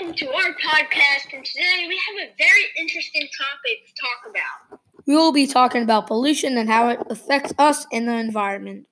[0.00, 1.32] welcome to our podcast.
[1.34, 4.80] And today we have a very interesting topic to talk about.
[5.06, 8.86] We will be talking about pollution and how it affects us and the environment.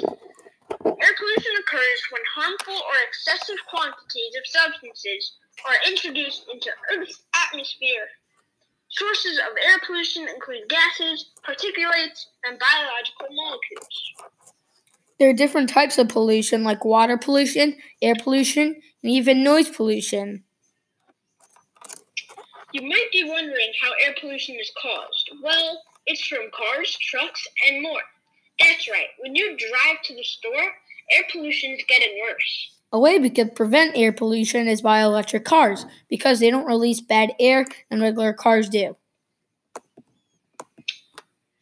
[0.00, 5.36] Air pollution occurs when harmful or excessive quantities of substances
[5.66, 8.08] are introduced into Earth's atmosphere.
[8.88, 14.07] Sources of air pollution include gases, particulates, and biological molecules.
[15.18, 20.44] There are different types of pollution, like water pollution, air pollution, and even noise pollution.
[22.72, 25.30] You might be wondering how air pollution is caused.
[25.42, 28.00] Well, it's from cars, trucks, and more.
[28.60, 29.08] That's right.
[29.20, 30.72] When you drive to the store,
[31.16, 32.74] air pollution is getting worse.
[32.92, 37.00] A way we could prevent air pollution is by electric cars because they don't release
[37.00, 38.96] bad air than regular cars do.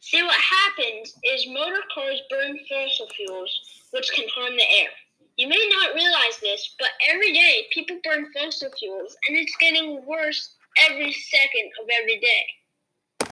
[0.07, 3.59] See, what happens is motor cars burn fossil fuels,
[3.91, 4.87] which can harm the air.
[5.35, 10.05] You may not realize this, but every day people burn fossil fuels, and it's getting
[10.05, 10.55] worse
[10.89, 13.29] every second of every day.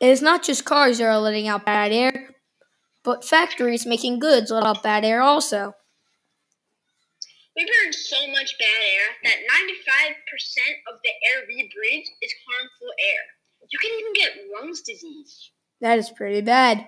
[0.00, 2.34] It is not just cars that are letting out bad air,
[3.04, 5.74] but factories making goods let out bad air also.
[7.54, 10.14] We burn so much bad air that 95%
[10.90, 13.35] of the air we breathe is harmful air.
[14.62, 15.50] Disease.
[15.80, 16.86] That is pretty bad.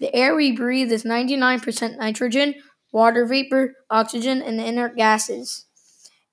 [0.00, 2.54] The air we breathe is 99% nitrogen,
[2.92, 5.66] water vapor, oxygen, and inert gases.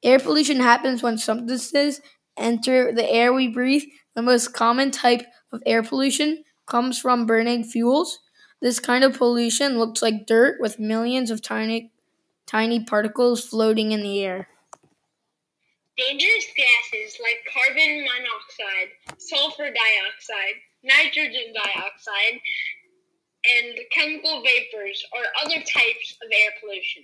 [0.03, 2.02] Air pollution happens when substances
[2.38, 3.83] enter the air we breathe.
[4.16, 8.20] The most common type of air pollution comes from burning fuels.
[8.61, 11.92] This kind of pollution looks like dirt with millions of tiny
[12.47, 14.49] tiny particles floating in the air.
[15.98, 22.42] Dangerous gases like carbon monoxide, sulfur dioxide, nitrogen dioxide,
[23.50, 27.04] and chemical vapors are other types of air pollution.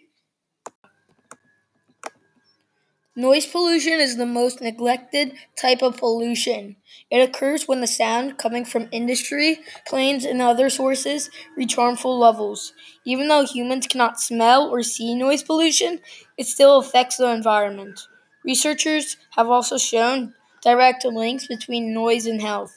[3.16, 6.76] Noise pollution is the most neglected type of pollution.
[7.10, 12.74] It occurs when the sound coming from industry, planes, and other sources reach harmful levels.
[13.06, 16.00] Even though humans cannot smell or see noise pollution,
[16.38, 18.08] it still affects the environment.
[18.44, 22.76] Researchers have also shown direct links between noise and health.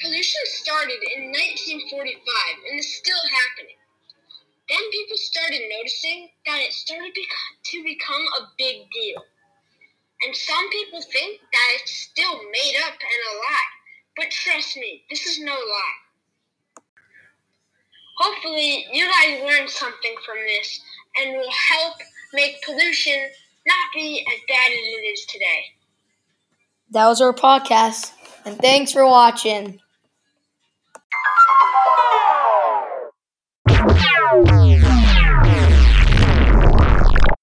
[0.00, 2.18] Pollution started in 1945
[2.70, 3.78] and is still happening.
[4.68, 9.22] Then people started noticing that it started to become a big deal.
[10.24, 13.72] And some people think that it's still made up and a lie.
[14.16, 15.98] But trust me, this is no lie.
[18.18, 20.80] Hopefully, you guys learned something from this
[21.18, 21.96] and will help
[22.32, 23.18] make pollution
[23.66, 25.64] not be as bad as it is today.
[26.90, 28.12] That was our podcast,
[28.44, 29.81] and thanks for watching.